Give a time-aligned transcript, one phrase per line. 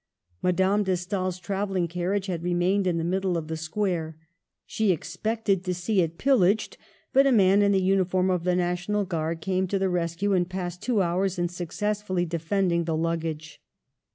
[0.23, 4.17] * Madame de Stael's travelling carriage had remained in the middle of the square.
[4.65, 6.75] She ex pected to see it pillaged;
[7.13, 8.03] but a man in the uni.
[8.03, 12.25] form of the National Guard came to the rescue and passed two hours in successfully
[12.25, 13.61] defending the luggage.